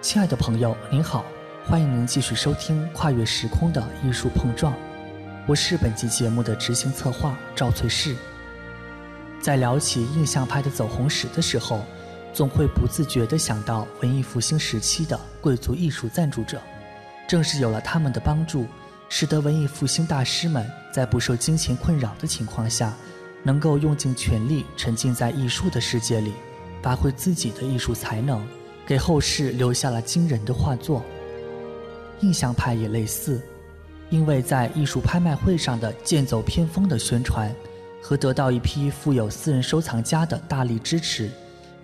[0.00, 1.26] 亲爱的朋友，您好，
[1.66, 4.72] 欢迎您继续收听《跨越时空的艺术碰撞》，
[5.46, 8.16] 我是本期节目的执行策划赵翠氏。
[9.42, 11.84] 在聊起印象派的走红史的时候，
[12.32, 16.62] 总会不自觉地想到文艺复兴时期的贵族艺术赞助者，
[17.28, 18.66] 正是有了他们的帮助，
[19.10, 22.94] 使得文艺复兴大师们在不受金钱困扰的情况下，
[23.42, 26.32] 能够用尽全力沉浸在艺术的世界里，
[26.80, 28.42] 发挥自己的艺术才能。
[28.90, 31.00] 给后世留下了惊人的画作。
[32.22, 33.40] 印象派也类似，
[34.08, 37.54] 因为在艺术拍卖会上的剑走偏锋的宣传，
[38.02, 41.30] 和得到一批富有私人收藏家的大力支持，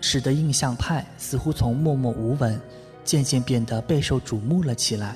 [0.00, 2.60] 使得印象派似乎从默默无闻，
[3.04, 5.14] 渐渐变得备受瞩目了起来。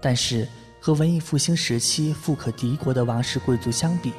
[0.00, 0.46] 但是
[0.80, 4.12] 和文艺复兴时期富可敌国的王室贵族相比，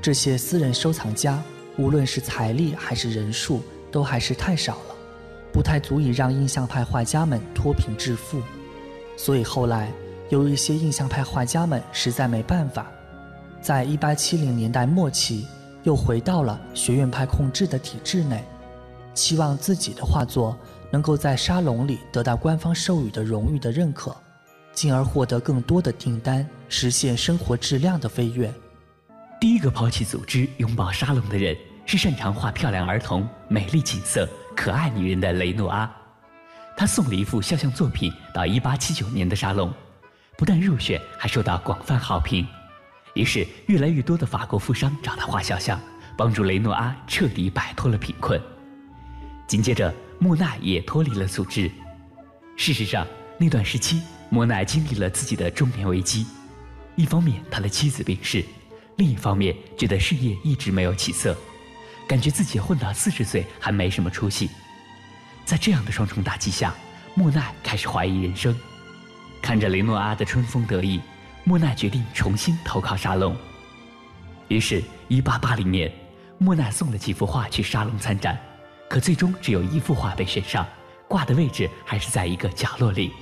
[0.00, 1.42] 这些私人收藏家
[1.76, 4.94] 无论是财力还是人数，都还是太少了。
[5.52, 8.42] 不太足以让印象派画家们脱贫致富，
[9.16, 9.92] 所以后来
[10.28, 12.86] 有一些印象派画家们实在没办法，
[13.60, 15.46] 在一八七零年代末期
[15.82, 18.44] 又回到了学院派控制的体制内，
[19.14, 20.56] 期望自己的画作
[20.90, 24.16] 能够在沙龙里得到官方授予的荣誉的认可，
[24.72, 28.52] 进而获得更多的订单，实现生活质量的飞跃。
[29.40, 34.28] 第一个抛弃组织、拥抱沙龙的人，是擅长画漂亮儿童、美丽景色。
[34.60, 35.90] 可爱女人的雷诺阿，
[36.76, 39.72] 他送了一幅肖像作品到1879年的沙龙，
[40.36, 42.46] 不但入选，还受到广泛好评。
[43.14, 45.80] 于是，越来越多的法国富商找他画肖像，
[46.14, 48.38] 帮助雷诺阿彻底摆脱了贫困。
[49.46, 51.70] 紧接着，莫奈也脱离了组织。
[52.54, 53.06] 事实上，
[53.38, 56.26] 那段时期，莫奈经历了自己的中年危机：
[56.96, 58.42] 一方面，他的妻子病逝；
[58.98, 61.34] 另一方面，觉得事业一直没有起色。
[62.10, 64.50] 感觉自己混到四十岁还没什么出息，
[65.44, 66.74] 在这样的双重打击下，
[67.14, 68.52] 莫奈开始怀疑人生。
[69.40, 71.00] 看着雷诺阿的春风得意，
[71.44, 73.36] 莫奈决定重新投靠沙龙。
[74.48, 75.88] 于是，一八八零年，
[76.36, 78.36] 莫奈送了几幅画去沙龙参展，
[78.88, 80.66] 可最终只有一幅画被选上，
[81.06, 83.12] 挂的位置还是在一个角落里。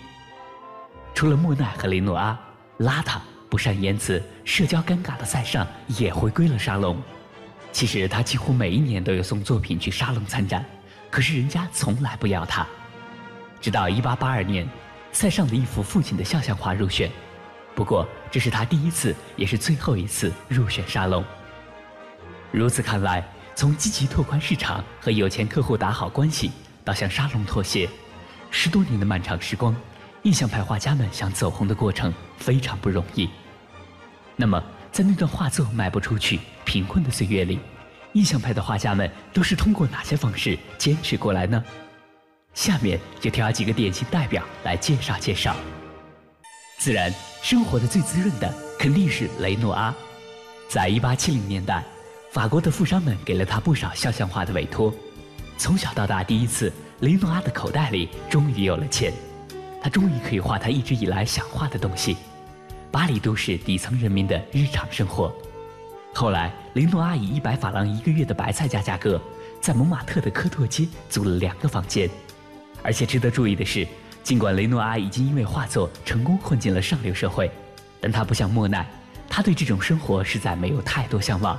[1.14, 2.40] 除了莫奈和雷诺阿，
[2.78, 3.18] 邋遢、
[3.50, 6.96] 不善言辞、社交尴尬的塞尚也回归了沙龙。
[7.78, 10.64] 其实他几乎每一年都有送作品去沙龙参展，
[11.08, 12.66] 可是人家从来不要他。
[13.60, 14.68] 直到1882年，
[15.12, 17.08] 塞尚的一幅父亲的肖像画入选，
[17.76, 21.24] 不过这是他第一次也是最后一次入选沙龙。
[22.50, 23.24] 如此看来，
[23.54, 26.50] 从积极拓宽市场和有钱客户打好关系，
[26.84, 27.88] 到向沙龙妥协，
[28.50, 29.72] 十多年的漫长时光，
[30.24, 33.30] 印象派画家们想走红的过程非常不容易。
[34.34, 34.60] 那么。
[34.98, 37.60] 在那段画作卖不出去、贫困的岁月里，
[38.14, 41.64] 印象派的画家们都是通过哪些方式坚持过来呢？
[42.52, 45.54] 下面就挑几个典型代表来介绍介绍。
[46.78, 49.94] 自然，生活的最滋润的肯定是雷诺阿。
[50.68, 51.84] 在一八七零年代，
[52.32, 54.92] 法国的富商们给了他不少肖像画的委托。
[55.56, 56.72] 从小到大，第一次，
[57.02, 59.12] 雷诺阿的口袋里终于有了钱，
[59.80, 62.16] 他终于可以画他一直以来想画的东西。
[62.90, 65.32] 巴黎都市底层人民的日常生活。
[66.14, 69.20] 后来，雷诺阿以一百法郎一个月的白菜价价格，
[69.60, 72.08] 在蒙马特的科托街租了两个房间。
[72.82, 73.86] 而且值得注意的是，
[74.22, 77.50] 尽管雷诺阿已经因为画作成功混进了上流社会，
[78.00, 78.88] 但他不像莫奈，
[79.28, 81.58] 他对这种生活实在没有太多向往，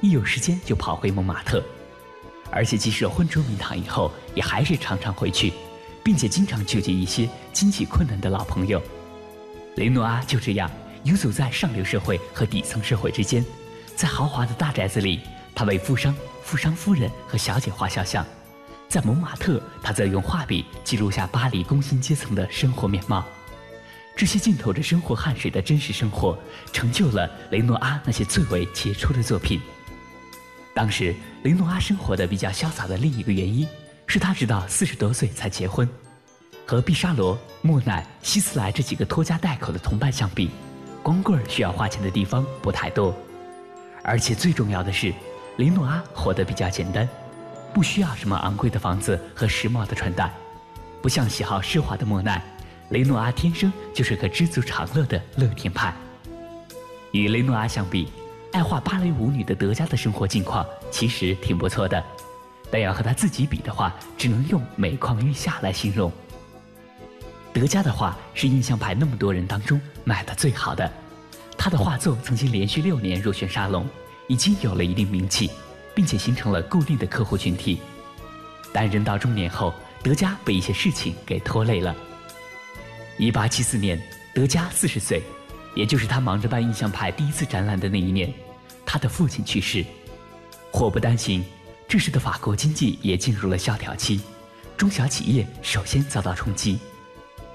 [0.00, 1.62] 一有时间就跑回蒙马特。
[2.52, 5.52] 而且即使混出名堂以后，也还是常常回去，
[6.04, 8.80] 并且经常救济一些经济困难的老朋友。
[9.80, 10.70] 雷诺阿就这样
[11.04, 13.42] 游走在上流社会和底层社会之间，
[13.96, 15.20] 在豪华的大宅子里，
[15.54, 18.22] 他为富商、富商夫人和小姐画肖像；
[18.90, 23.24] 在蒙马特，他则用画笔记录下巴黎工薪阶层的生活面貌。
[24.14, 26.38] 这些浸透着生活汗水的真实生活，
[26.74, 29.58] 成就了雷诺阿那些最为杰出的作品。
[30.74, 31.14] 当时，
[31.44, 33.66] 雷诺阿生活的比较潇洒的另一个原因，
[34.06, 35.88] 是他直到四十多岁才结婚。
[36.66, 40.50] 和毕沙罗、莫奈、希斯莱这几个拖家带口的同伴相比，
[41.02, 43.14] 光棍需要花钱的地方不太多，
[44.02, 45.12] 而且最重要的是，
[45.56, 47.08] 雷诺阿活得比较简单，
[47.74, 50.32] 不需要什么昂贵的房子和时髦的穿戴，
[51.02, 52.42] 不像喜好奢华的莫奈，
[52.90, 55.92] 雷诺阿天生就是个知足常乐的乐天派。
[57.12, 58.08] 与雷诺阿相比，
[58.52, 62.02] 爱画芭蕾舞女的德加的生活境况其实挺不错的，
[62.70, 66.12] 但要和他自己比的话，只能用每况愈下来形容。
[67.52, 70.90] 德加的画是印象派那么多人当中卖的最好的，
[71.58, 73.88] 他的画作曾经连续六年入选沙龙，
[74.28, 75.50] 已经有了一定名气，
[75.94, 77.80] 并且形成了固定的客户群体。
[78.72, 81.94] 但人到中年后，德加被一些事情给拖累了，
[83.18, 84.00] 一八七四年，
[84.32, 85.20] 德加四十岁，
[85.74, 88.32] 也就是他忙着办印象派第一次展览的那一年，
[88.86, 89.84] 他的父亲去世。
[90.72, 91.44] 祸不单行，
[91.88, 94.20] 这时的法国经济也进入了萧条期，
[94.76, 96.78] 中小企业首先遭到冲击。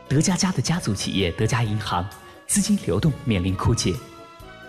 [0.07, 2.07] 德加家的家族企业德加银行
[2.45, 3.93] 资金流动面临枯竭，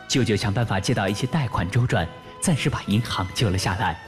[0.09, 2.09] 舅舅想办法借到一些贷款周转，
[2.41, 4.01] 暂时把银行救了下来，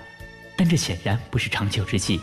[0.57, 2.19] 但这显然不是长久之计。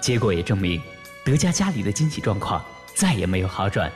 [0.00, 0.82] 结果也证明，
[1.24, 2.60] 德加家里的经济状况
[2.92, 3.90] 再也没有好转。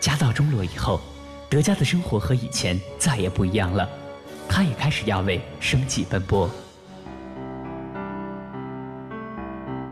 [0.00, 1.02] 家道中落以后，
[1.50, 3.86] 德加的生活和以前再也不一样了，
[4.48, 6.50] 他也开始要为生计奔波。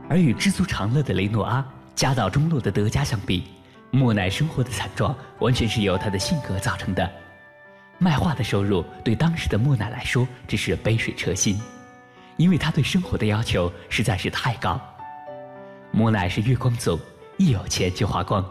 [0.08, 3.44] 而与知足常乐的雷诺阿、家道中落的德加相比，
[3.90, 7.10] 莫奈生活的惨状完全是由他的性格造成的。
[7.98, 11.60] 卖画的收入对当时的莫奈来说只是杯水车薪，
[12.36, 14.80] 因为他对生活的要求实在是太高。
[15.90, 16.98] 莫奈是月光族，
[17.36, 18.44] 一有钱就花光。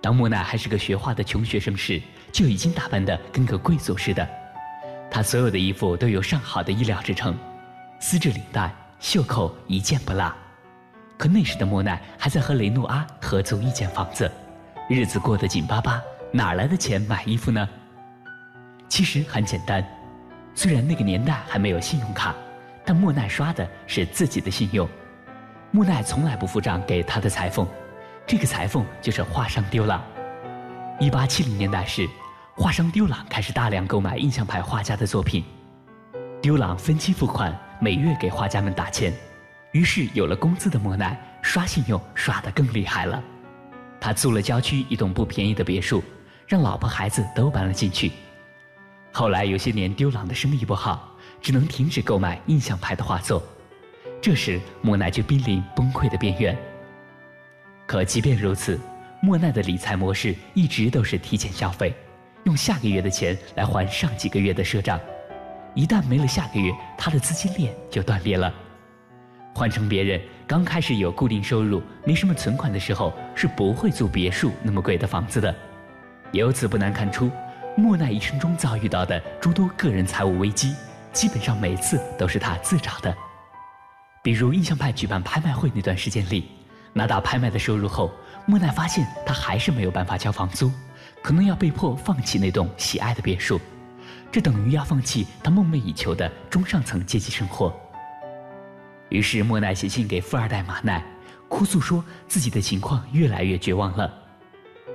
[0.00, 2.00] 当莫奈还是个学画的穷学生时，
[2.32, 4.26] 就已经打扮得跟个贵族似的。
[5.10, 7.36] 他所有的衣服都由上好的衣料制成，
[8.00, 10.32] 丝质领带、袖扣一件不落。
[11.22, 14.28] 可那时的莫奈还在和雷诺阿合租一间房子，
[14.88, 16.02] 日子过得紧巴巴，
[16.32, 17.68] 哪来的钱买衣服呢？
[18.88, 19.86] 其实很简单，
[20.52, 22.34] 虽然那个年代还没有信用卡，
[22.84, 24.88] 但莫奈刷的是自己的信用。
[25.70, 27.68] 莫奈从来不付账给他的裁缝，
[28.26, 30.02] 这个裁缝就是画商丢朗。
[30.98, 32.04] 一八七零年代时，
[32.56, 35.44] 画商丢朗开始大量购买印象派画家的作品，
[36.40, 39.14] 丢朗分期付款，每月给画家们打钱，
[39.72, 43.22] 于是有了工资的莫奈刷信用刷得更厉害了。
[44.00, 46.02] 他租了郊区一栋不便宜的别墅，
[46.46, 48.12] 让老婆孩子都搬了进去。
[49.12, 53.42] 后来有些年丢朗的生意不好，只能停止购买印象派的画作。
[54.20, 56.56] 这时，莫奈就濒临崩溃的边缘。
[57.86, 58.78] 可即便如此，
[59.20, 61.94] 莫奈的理财模式一直都是提前消费，
[62.44, 65.00] 用下个月的钱来还上几个月的赊账。
[65.74, 68.52] 一旦没了下个月，他的资金链就断裂了。
[69.54, 75.54] 换成别人，刚开始有固定收入、没什么存款的时候，是不会租别墅那么贵的房子的。
[76.32, 77.30] 由此不难看出，
[77.76, 80.74] 莫奈一生中遭遇到的诸多个人财务危机，
[81.12, 83.14] 基本上每次都是他自找的。
[84.22, 86.48] 比如印象派举办拍卖会那段时间里，
[86.94, 88.10] 拿到拍卖的收入后，
[88.46, 90.72] 莫奈发现他还是没有办法交房租，
[91.22, 93.60] 可能要被迫放弃那栋喜爱的别墅，
[94.30, 97.74] 这等于要放弃他梦寐以求的中上层阶级生活。
[99.12, 101.04] 于是莫奈写信给富二代马奈，
[101.46, 104.10] 哭诉说自己的情况越来越绝望了。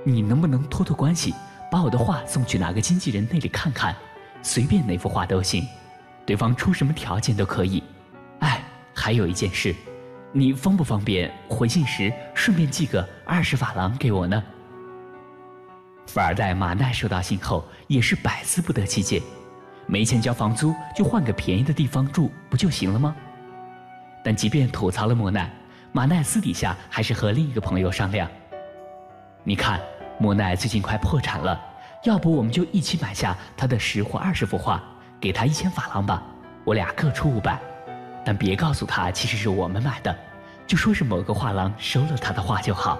[0.04, 1.32] 你能不能托托关系，
[1.70, 3.94] 把我的画送去哪个经纪人那里看看，
[4.42, 5.64] 随便哪幅画都行，
[6.26, 7.80] 对方出什么条件都可以。
[8.40, 8.60] 哎
[8.92, 9.72] 还有一件事，
[10.32, 14.42] 你方不方便回信时顺便寄个二十法郎给我呢？
[16.08, 19.22] 富二代马奈收到信后也是百思不得其解，
[19.86, 23.14] 没钱交房租就换个便宜的地方住不就行了吗？
[24.22, 25.50] 但即便吐槽了莫奈，
[25.92, 28.28] 马奈私底下还是和另一个朋友商量：
[29.44, 29.80] 你看，
[30.18, 31.60] 莫奈最近快破产了，
[32.04, 34.82] 要不我们就一起买下他的十或二十幅画，
[35.20, 36.22] 给他一千法郎吧，
[36.64, 37.58] 我俩各出五百。
[38.24, 40.14] 但别告诉他，其实是我们买的，
[40.66, 42.98] 就说是某个画廊收了他的画就好。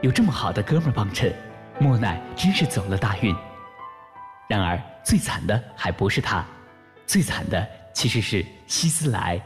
[0.00, 1.34] 有这么好的哥们帮衬，
[1.80, 3.34] 莫奈真是走了大运。
[4.46, 6.44] 然而最惨的还不是他，
[7.06, 9.40] 最惨的其实是希斯莱。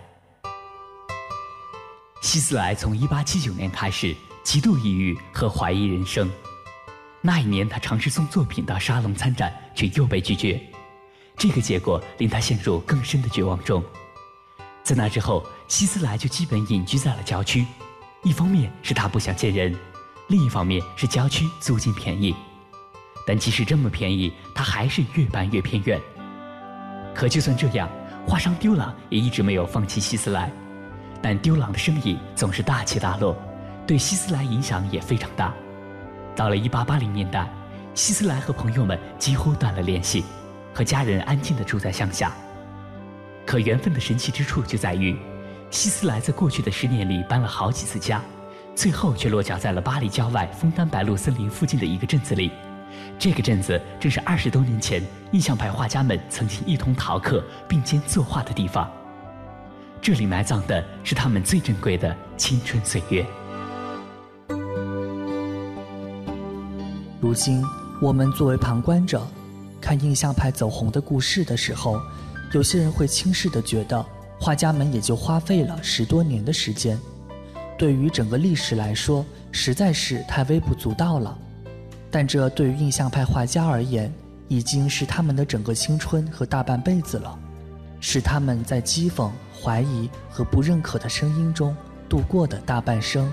[2.28, 6.30] 希斯莱从1879年开始极度抑郁和怀疑人生。
[7.22, 10.60] 那一年，他尝试送作品到沙龙参展，却又被拒绝。
[11.38, 13.82] 这个结果令他陷入更深的绝望中。
[14.82, 17.64] 在那之后，希斯莱就基本隐居在了郊区。
[18.22, 19.74] 一方面是他不想见人，
[20.26, 22.36] 另一方面是郊区租金便宜。
[23.26, 25.98] 但即使这么便宜，他还是越搬越偏远。
[27.14, 27.88] 可就算这样，
[28.26, 30.52] 画商丢了也一直没有放弃希斯莱。
[31.22, 33.36] 但丢朗的生意总是大起大落，
[33.86, 35.52] 对希斯莱影响也非常大。
[36.36, 37.48] 到了1880年代，
[37.94, 40.24] 希斯莱和朋友们几乎断了联系，
[40.72, 42.32] 和家人安静地住在乡下。
[43.44, 45.18] 可缘分的神奇之处就在于，
[45.70, 48.22] 希斯莱在过去的十年里搬了好几次家，
[48.74, 52.52] 最后却落脚在了巴黎郊外枫丹白露森林附近的一个镇子里。
[53.18, 58.90] 这个镇子正是二十多年前印象派画家们曾经一同逃课并肩作画的地方。
[60.00, 63.26] 这里埋葬的是他们最珍贵的青春岁月。
[67.20, 67.62] 如今，
[68.00, 69.26] 我们作为旁观者，
[69.80, 72.00] 看印象派走红的故事的时候。
[72.52, 74.02] 有些人会轻视地觉得，
[74.40, 76.98] 画家们也就花费了十多年的时间，
[77.76, 81.36] 对于整个历史来说，实在是太微不足道了。
[82.10, 84.10] 但这对于印象派画家而言，
[84.48, 87.38] 已经是他们的整个青春和大半辈子了，
[88.00, 89.30] 是他们在讥讽、
[89.62, 91.76] 怀疑和不认可的声音中
[92.08, 93.30] 度过的大半生。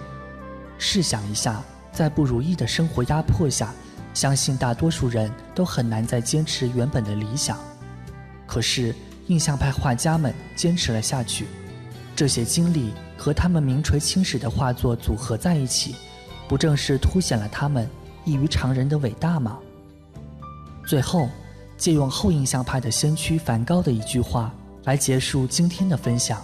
[0.78, 3.74] 试想一下，在不如意的生活压迫下，
[4.14, 7.58] 相信大多数人都很难再坚持原本的理想。
[8.46, 8.94] 可是，
[9.28, 11.48] 印象派画家们坚持了下去，
[12.16, 15.96] 这些经历和他们名垂青史的画作组合在一起，
[16.48, 17.90] 不正是凸显了他们？
[18.26, 19.60] 异于常人的伟大吗？
[20.86, 21.30] 最后，
[21.78, 24.54] 借用后印象派的先驱梵高的一句话
[24.86, 26.42] 来结束今天的分享。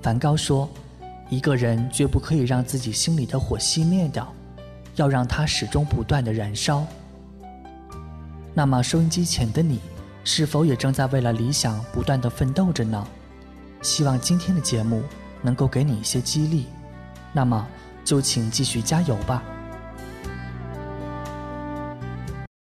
[0.00, 0.68] 梵高说
[1.28, 4.32] ：“一个人绝不可以让自己心里的火熄灭掉，
[4.96, 6.86] 要让它始终不断的燃烧。”
[8.54, 9.80] 那么，收音机前的你，
[10.22, 13.06] 是否也正在为了理想不断的奋斗着呢？
[13.82, 15.02] 希望今天的节目
[15.42, 16.66] 能够给你一些激励。
[17.32, 17.66] 那么，
[18.04, 19.42] 就请继续加油吧。